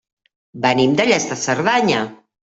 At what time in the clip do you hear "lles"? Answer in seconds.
1.09-1.27